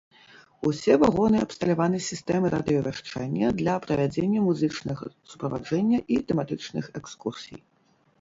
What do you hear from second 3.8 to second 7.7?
правядзення музычнага суправаджэння і тэматычных экскурсій.